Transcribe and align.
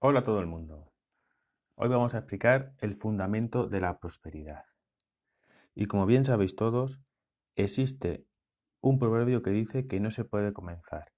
Hola 0.00 0.20
a 0.20 0.22
todo 0.22 0.38
el 0.38 0.46
mundo. 0.46 0.92
Hoy 1.74 1.88
vamos 1.88 2.14
a 2.14 2.18
explicar 2.18 2.72
el 2.78 2.94
fundamento 2.94 3.66
de 3.66 3.80
la 3.80 3.98
prosperidad. 3.98 4.64
Y 5.74 5.86
como 5.86 6.06
bien 6.06 6.24
sabéis 6.24 6.54
todos, 6.54 7.00
existe 7.56 8.24
un 8.80 9.00
proverbio 9.00 9.42
que 9.42 9.50
dice 9.50 9.88
que 9.88 9.98
no 9.98 10.12
se 10.12 10.24
puede 10.24 10.52
comenzar 10.52 11.12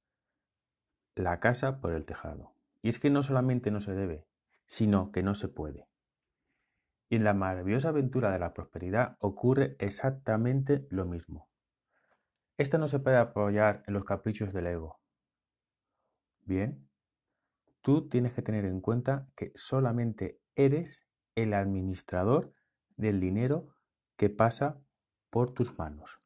la 1.14 1.40
casa 1.40 1.82
por 1.82 1.92
el 1.92 2.06
tejado. 2.06 2.54
Y 2.80 2.88
es 2.88 2.98
que 2.98 3.10
no 3.10 3.22
solamente 3.22 3.70
no 3.70 3.80
se 3.80 3.92
debe, 3.92 4.26
sino 4.64 5.12
que 5.12 5.22
no 5.22 5.34
se 5.34 5.48
puede. 5.48 5.86
Y 7.10 7.16
en 7.16 7.24
la 7.24 7.34
maravillosa 7.34 7.90
aventura 7.90 8.30
de 8.30 8.38
la 8.38 8.54
prosperidad 8.54 9.18
ocurre 9.20 9.76
exactamente 9.78 10.86
lo 10.88 11.04
mismo. 11.04 11.50
Esta 12.56 12.78
no 12.78 12.88
se 12.88 12.98
puede 12.98 13.18
apoyar 13.18 13.82
en 13.86 13.92
los 13.92 14.04
caprichos 14.04 14.54
del 14.54 14.68
ego. 14.68 15.02
Bien, 16.46 16.89
tú 17.82 18.08
tienes 18.08 18.34
que 18.34 18.42
tener 18.42 18.64
en 18.64 18.80
cuenta 18.80 19.28
que 19.36 19.52
solamente 19.54 20.40
eres 20.54 21.06
el 21.34 21.54
administrador 21.54 22.52
del 22.96 23.20
dinero 23.20 23.68
que 24.16 24.30
pasa 24.30 24.80
por 25.30 25.52
tus 25.52 25.78
manos. 25.78 26.20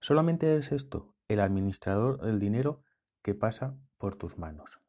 Solamente 0.00 0.50
eres 0.50 0.72
esto, 0.72 1.14
el 1.28 1.40
administrador 1.40 2.20
del 2.20 2.38
dinero 2.38 2.82
que 3.22 3.34
pasa 3.34 3.76
por 3.98 4.16
tus 4.16 4.38
manos. 4.38 4.80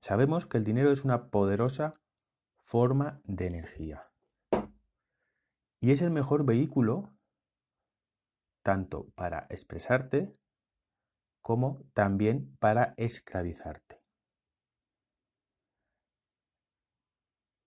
Sabemos 0.00 0.46
que 0.46 0.58
el 0.58 0.64
dinero 0.64 0.90
es 0.90 1.04
una 1.04 1.30
poderosa 1.30 1.94
forma 2.58 3.20
de 3.24 3.46
energía 3.46 4.02
y 5.80 5.90
es 5.90 6.02
el 6.02 6.10
mejor 6.10 6.44
vehículo 6.44 7.14
tanto 8.62 9.10
para 9.14 9.46
expresarte 9.50 10.32
como 11.42 11.82
también 11.94 12.56
para 12.58 12.94
esclavizarte. 12.96 13.99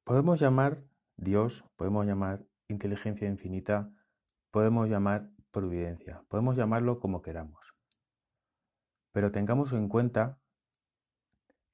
Podemos 0.03 0.37
llamar 0.41 0.83
Dios, 1.15 1.63
podemos 1.77 2.05
llamar 2.05 2.45
inteligencia 2.67 3.27
infinita, 3.27 3.89
podemos 4.51 4.89
llamar 4.89 5.29
providencia, 5.51 6.25
podemos 6.27 6.57
llamarlo 6.57 6.99
como 6.99 7.21
queramos. 7.21 7.73
Pero 9.13 9.31
tengamos 9.31 9.71
en 9.71 9.87
cuenta 9.87 10.41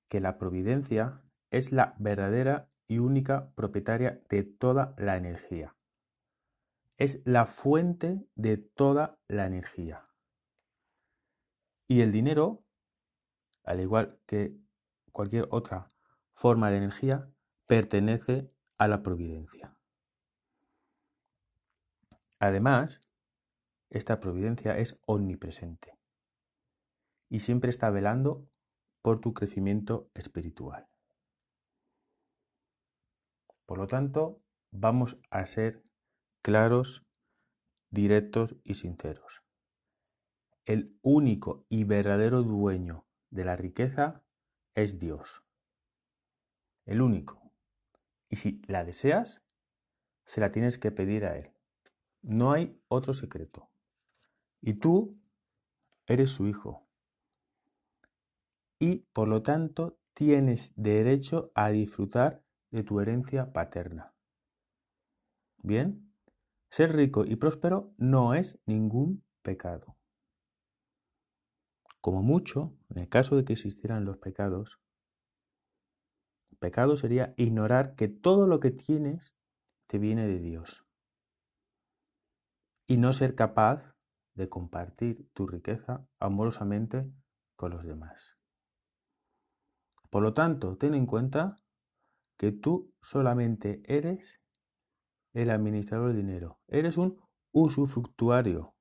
que 0.10 0.22
la 0.22 0.38
providencia 0.38 1.24
es 1.50 1.72
la 1.72 1.96
verdadera 1.98 2.68
y 2.88 3.00
única 3.00 3.52
propietaria 3.56 4.22
de 4.30 4.44
toda 4.44 4.94
la 5.00 5.18
energía. 5.18 5.76
Es 6.98 7.22
la 7.26 7.48
fuente 7.48 8.28
de 8.36 8.58
toda 8.58 9.18
la 9.28 9.48
energía. 9.48 10.08
Y 11.88 12.02
el 12.02 12.12
dinero, 12.12 12.64
al 13.64 13.80
igual 13.80 14.20
que 14.28 14.56
cualquier 15.12 15.48
otra 15.50 15.88
forma 16.34 16.70
de 16.70 16.78
energía, 16.78 17.32
pertenece 17.70 18.52
a 18.80 18.88
la 18.88 19.04
providencia. 19.04 19.78
Además, 22.40 23.00
esta 23.92 24.20
providencia 24.20 24.76
es 24.80 25.00
omnipresente 25.06 25.96
y 27.30 27.42
siempre 27.42 27.70
está 27.70 27.92
velando 27.92 28.50
por 29.04 29.22
tu 29.22 29.36
crecimiento 29.36 30.10
espiritual. 30.16 30.90
Por 33.68 33.78
lo 33.78 33.86
tanto, 33.86 34.42
vamos 34.72 35.20
a 35.30 35.46
ser 35.46 35.84
claros, 36.42 37.06
directos 37.92 38.56
y 38.64 38.74
sinceros. 38.74 39.44
El 40.66 40.98
único 41.04 41.68
y 41.70 41.84
verdadero 41.84 42.42
dueño 42.42 43.06
de 43.30 43.46
la 43.46 43.56
riqueza 43.56 44.24
es 44.74 44.98
Dios. 44.98 45.44
El 46.88 47.04
único. 47.04 47.49
Y 48.30 48.38
si 48.38 48.62
la 48.68 48.86
deseas, 48.86 49.42
se 50.26 50.42
la 50.42 50.52
tienes 50.52 50.78
que 50.78 50.92
pedir 50.92 51.26
a 51.26 51.38
Él. 51.38 51.52
No 52.22 52.52
hay 52.52 52.80
otro 52.88 53.14
secreto. 53.14 53.70
Y 54.62 54.76
tú 54.76 55.20
eres 56.06 56.32
su 56.32 56.48
hijo 56.48 56.90
y 58.80 59.00
por 59.14 59.28
lo 59.28 59.44
tanto 59.44 60.00
tienes 60.14 60.74
derecho 60.76 61.52
a 61.54 61.70
disfrutar 61.70 62.44
de 62.72 62.84
tu 62.84 63.00
herencia 63.02 63.52
paterna. 63.52 64.14
Bien, 65.58 66.14
ser 66.70 66.96
rico 66.96 67.26
y 67.26 67.36
próspero 67.36 67.94
no 67.98 68.34
es 68.34 68.60
ningún 68.66 69.24
pecado. 69.42 69.98
Como 72.00 72.24
mucho, 72.24 72.78
en 72.90 73.00
el 73.00 73.10
caso 73.10 73.36
de 73.36 73.44
que 73.44 73.54
existieran 73.54 74.06
los 74.06 74.18
pecados, 74.18 74.80
pecado 76.60 76.96
sería 76.98 77.34
ignorar 77.38 77.96
que 77.96 78.08
todo 78.08 78.48
lo 78.48 78.60
que 78.60 78.72
tienes 78.72 79.36
te 79.88 79.98
viene 79.98 80.28
de 80.28 80.40
Dios 80.40 80.86
y 82.88 82.98
no 82.98 83.14
ser 83.14 83.36
capaz 83.36 83.96
de 84.34 84.50
compartir 84.50 85.30
tu 85.34 85.48
riqueza 85.48 86.08
amorosamente 86.20 87.12
con 87.56 87.72
los 87.72 87.84
demás. 87.84 88.38
Por 90.10 90.24
lo 90.24 90.34
tanto, 90.34 90.78
ten 90.78 90.96
en 90.96 91.06
cuenta 91.06 91.58
que 92.38 92.52
tú 92.52 92.94
solamente 93.02 93.82
eres 93.86 94.42
el 95.34 95.50
administrador 95.50 96.08
del 96.08 96.26
dinero. 96.26 96.60
Eres 96.68 96.98
un 96.98 97.22
usufructuario. 97.52 98.74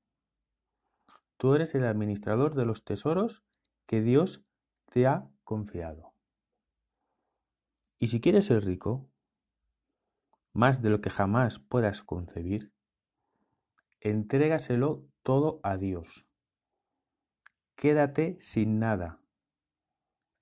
Tú 1.37 1.55
eres 1.55 1.75
el 1.75 1.84
administrador 1.84 2.55
de 2.55 2.66
los 2.66 2.84
tesoros 2.84 3.45
que 3.87 4.00
Dios 4.00 4.45
te 4.87 5.06
ha 5.06 5.31
confiado. 5.45 6.15
Y 7.98 8.09
si 8.09 8.20
quieres 8.20 8.47
ser 8.47 8.64
rico, 8.64 9.10
más 10.53 10.82
de 10.82 10.91
lo 10.91 11.00
que 11.00 11.10
jamás 11.10 11.59
puedas 11.59 12.03
concebir, 12.03 12.72
entrégaselo 14.00 15.06
todo 15.22 15.60
a 15.62 15.76
Dios. 15.76 16.26
Quédate 17.76 18.38
sin 18.41 18.78
nada 18.78 19.20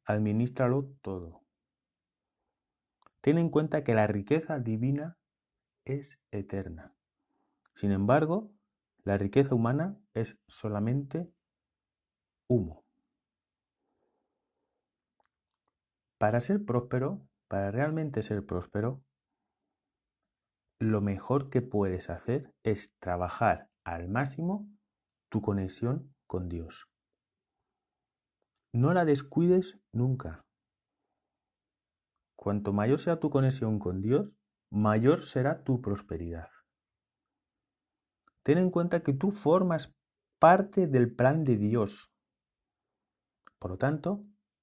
Administralo 0.09 0.85
todo. 1.03 1.43
Ten 3.21 3.39
en 3.39 3.51
cuenta 3.51 3.83
que 3.83 3.93
la 3.93 4.07
riqueza 4.07 4.61
divina 4.61 5.19
es 5.85 6.21
eterna. 6.31 6.95
Sin 7.75 7.91
embargo, 7.91 8.53
la 9.03 9.19
riqueza 9.19 9.57
humana 9.57 9.99
es 10.15 10.39
solamente 10.47 11.29
humo. 12.47 12.85
Para 16.19 16.41
ser 16.41 16.65
próspero, 16.65 17.27
para 17.49 17.71
realmente 17.71 18.23
ser 18.23 18.45
próspero, 18.45 19.03
lo 20.79 21.01
mejor 21.01 21.49
que 21.49 21.63
puedes 21.63 22.11
hacer 22.11 22.55
es 22.63 22.95
trabajar 22.99 23.69
al 23.85 24.09
máximo 24.09 24.69
tu 25.31 25.41
conexión 25.41 26.15
con 26.27 26.49
Dios. 26.49 26.89
No 28.75 28.93
la 28.93 29.05
descuides 29.05 29.79
nunca. 29.93 30.45
Cuanto 32.37 32.73
mayor 32.73 32.99
sea 32.99 33.19
tu 33.19 33.31
conexión 33.31 33.79
con 33.79 34.03
Dios, 34.03 34.35
mayor 34.71 35.23
será 35.23 35.65
tu 35.65 35.81
prosperidad. 35.81 36.51
Ten 38.43 38.59
en 38.59 38.71
cuenta 38.71 39.03
que 39.03 39.15
tú 39.15 39.33
formas 39.33 39.95
parte 40.39 40.87
del 40.87 41.15
plan 41.15 41.45
de 41.45 41.57
Dios. 41.57 42.13
Por 43.59 43.73
lo 43.73 43.79
tanto, 43.79 44.21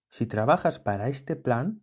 si 0.09 0.27
trabajas 0.27 0.79
para 0.79 1.09
este 1.09 1.35
plan, 1.35 1.82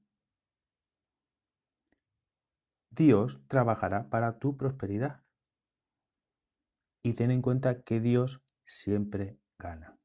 Dios 3.00 3.41
trabajará 3.49 4.11
para 4.11 4.38
tu 4.38 4.59
prosperidad. 4.59 5.22
Y 7.03 7.15
ten 7.15 7.31
en 7.31 7.41
cuenta 7.41 7.81
que 7.83 7.99
Dios 7.99 8.43
siempre 8.66 9.38
gana. 9.59 9.97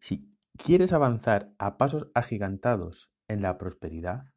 Si 0.00 0.28
quieres 0.56 0.92
avanzar 0.92 1.54
a 1.58 1.78
pasos 1.78 2.10
agigantados 2.14 3.12
en 3.28 3.40
la 3.42 3.58
prosperidad, 3.58 4.32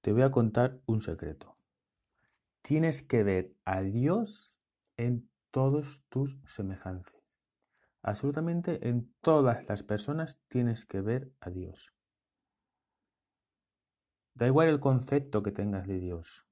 te 0.00 0.12
voy 0.12 0.22
a 0.22 0.32
contar 0.32 0.80
un 0.86 1.00
secreto. 1.00 1.56
Tienes 2.62 3.02
que 3.02 3.22
ver 3.22 3.54
a 3.64 3.82
Dios 3.82 4.58
en 4.96 5.30
todos 5.52 6.02
tus 6.08 6.36
semejantes. 6.46 7.14
Absolutamente 8.02 8.88
en 8.88 9.14
todas 9.20 9.68
las 9.68 9.84
personas 9.84 10.40
tienes 10.48 10.84
que 10.84 11.00
ver 11.00 11.32
a 11.38 11.50
Dios. 11.50 11.94
Da 14.38 14.46
igual 14.46 14.68
el 14.68 14.78
concepto 14.78 15.42
que 15.42 15.50
tengas 15.50 15.88
de 15.88 15.98
Dios. 15.98 16.46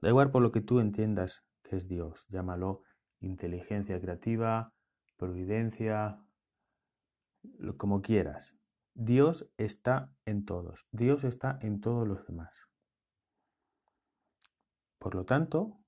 Da 0.00 0.08
igual 0.08 0.30
por 0.30 0.40
lo 0.40 0.50
que 0.50 0.62
tú 0.62 0.80
entiendas 0.80 1.46
que 1.62 1.76
es 1.76 1.88
Dios. 1.88 2.26
Llámalo 2.30 2.84
inteligencia 3.20 4.00
creativa, 4.00 4.72
providencia, 5.18 6.24
como 7.76 8.00
quieras. 8.00 8.56
Dios 8.94 9.46
está 9.58 10.10
en 10.24 10.46
todos. 10.46 10.86
Dios 10.90 11.24
está 11.24 11.58
en 11.60 11.82
todos 11.82 12.08
los 12.08 12.26
demás. 12.26 12.66
Por 14.98 15.14
lo 15.14 15.26
tanto, 15.26 15.78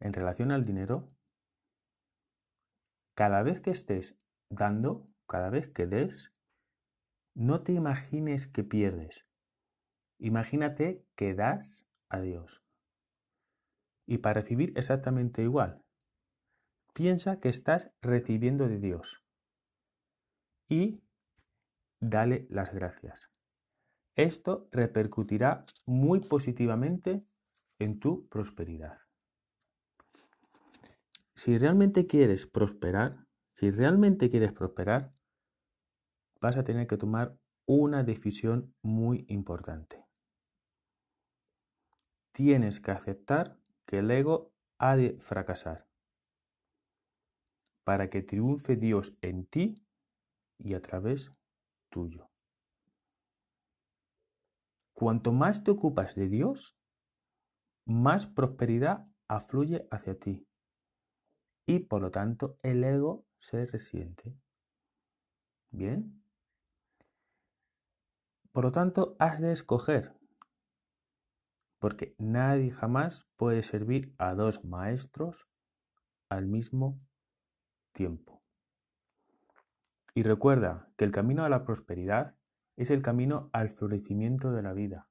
en 0.00 0.12
relación 0.12 0.50
al 0.50 0.64
dinero, 0.64 1.08
cada 3.14 3.44
vez 3.44 3.60
que 3.60 3.70
estés 3.70 4.18
dando, 4.50 5.08
cada 5.28 5.50
vez 5.50 5.68
que 5.68 5.86
des, 5.86 6.34
No 7.32 7.62
te 7.62 7.74
imagines 7.74 8.48
que 8.48 8.64
pierdes. 8.64 9.24
Imagínate 10.18 11.04
que 11.14 11.34
das 11.34 11.86
a 12.08 12.20
Dios. 12.20 12.62
Y 14.06 14.18
para 14.18 14.40
recibir 14.40 14.72
exactamente 14.76 15.42
igual. 15.42 15.82
Piensa 16.94 17.40
que 17.40 17.48
estás 17.48 17.90
recibiendo 18.00 18.68
de 18.68 18.78
Dios. 18.78 19.22
Y 20.68 21.02
dale 22.00 22.46
las 22.50 22.72
gracias. 22.72 23.30
Esto 24.14 24.68
repercutirá 24.72 25.64
muy 25.84 26.20
positivamente 26.20 27.20
en 27.78 28.00
tu 28.00 28.26
prosperidad. 28.28 28.98
Si 31.34 31.58
realmente 31.58 32.06
quieres 32.06 32.46
prosperar, 32.46 33.26
si 33.54 33.70
realmente 33.70 34.30
quieres 34.30 34.52
prosperar, 34.52 35.12
vas 36.40 36.56
a 36.56 36.64
tener 36.64 36.86
que 36.86 36.96
tomar 36.96 37.36
una 37.66 38.02
decisión 38.04 38.74
muy 38.80 39.26
importante. 39.28 40.05
Tienes 42.36 42.80
que 42.80 42.90
aceptar 42.90 43.58
que 43.86 44.00
el 44.00 44.10
ego 44.10 44.52
ha 44.76 44.94
de 44.94 45.18
fracasar 45.18 45.88
para 47.82 48.10
que 48.10 48.20
triunfe 48.20 48.76
Dios 48.76 49.16
en 49.22 49.46
ti 49.46 49.74
y 50.58 50.74
a 50.74 50.82
través 50.82 51.32
tuyo. 51.88 52.28
Cuanto 54.92 55.32
más 55.32 55.64
te 55.64 55.70
ocupas 55.70 56.14
de 56.14 56.28
Dios, 56.28 56.76
más 57.86 58.26
prosperidad 58.26 59.08
afluye 59.28 59.88
hacia 59.90 60.18
ti 60.18 60.46
y 61.64 61.78
por 61.78 62.02
lo 62.02 62.10
tanto 62.10 62.58
el 62.62 62.84
ego 62.84 63.24
se 63.38 63.64
resiente. 63.64 64.36
Bien. 65.70 66.22
Por 68.52 68.64
lo 68.64 68.72
tanto, 68.72 69.16
has 69.18 69.40
de 69.40 69.54
escoger, 69.54 70.14
porque 71.78 72.14
nadie 72.18 72.70
jamás 72.70 73.28
puede 73.36 73.62
servir 73.62 74.14
a 74.18 74.34
dos 74.34 74.64
maestros 74.64 75.48
al 76.28 76.46
mismo 76.46 77.00
tiempo. 77.92 78.42
Y 80.14 80.22
recuerda 80.22 80.88
que 80.96 81.04
el 81.04 81.12
camino 81.12 81.44
a 81.44 81.48
la 81.48 81.64
prosperidad 81.64 82.36
es 82.76 82.90
el 82.90 83.02
camino 83.02 83.50
al 83.52 83.70
florecimiento 83.70 84.52
de 84.52 84.62
la 84.62 84.72
vida. 84.72 85.08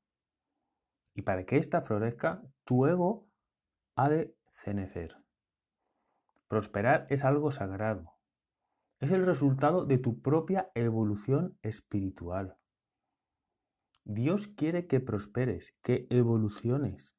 Y 1.13 1.21
para 1.21 1.45
que 1.45 1.57
ésta 1.57 1.81
florezca, 1.81 2.43
tu 2.63 2.85
ego 2.85 3.27
ha 3.95 4.09
de 4.09 4.35
cenecer. 4.55 5.13
Prosperar 6.47 7.07
es 7.09 7.23
algo 7.23 7.51
sagrado. 7.51 8.13
Es 8.99 9.11
el 9.11 9.25
resultado 9.25 9.85
de 9.85 9.97
tu 9.97 10.21
propia 10.21 10.71
evolución 10.75 11.57
espiritual. 11.61 12.57
Dios 14.05 14.47
quiere 14.47 14.85
que 14.85 14.99
prosperes, 14.99 15.71
que 15.81 16.05
evoluciones. 16.11 17.17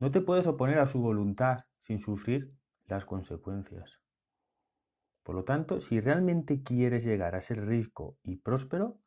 No 0.00 0.10
te 0.10 0.20
puedes 0.20 0.48
oponer 0.48 0.80
a 0.80 0.88
su 0.88 1.00
voluntad 1.00 1.60
sin 1.78 2.00
sufrir 2.00 2.52
las 2.86 3.04
consecuencias. 3.04 4.00
Por 5.22 5.36
lo 5.36 5.44
tanto, 5.44 5.80
si 5.80 6.00
realmente 6.00 6.64
quieres 6.64 7.04
llegar 7.04 7.36
a 7.36 7.40
ser 7.40 7.64
rico 7.64 8.18
y 8.24 8.36
próspero, 8.36 8.98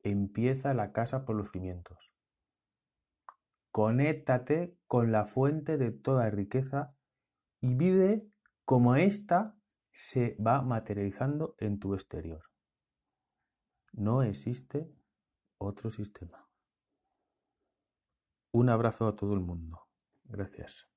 empieza 0.00 0.74
la 0.74 0.92
casa 0.92 1.24
por 1.24 1.36
los 1.36 1.50
cimientos. 1.50 2.12
Conéctate 3.70 4.76
con 4.86 5.10
la 5.10 5.24
fuente 5.24 5.78
de 5.78 5.90
toda 5.90 6.28
riqueza 6.28 6.94
y 7.62 7.74
vive 7.74 8.26
como 8.66 8.96
ésta 8.96 9.56
se 9.90 10.36
va 10.38 10.60
materializando 10.60 11.54
en 11.58 11.78
tu 11.78 11.94
exterior. 11.94 12.42
No 13.92 14.22
existe 14.22 14.92
otro 15.58 15.90
sistema. 15.90 16.48
Un 18.52 18.68
abrazo 18.70 19.06
a 19.06 19.14
todo 19.14 19.34
el 19.34 19.40
mundo. 19.40 19.86
Gracias. 20.24 20.88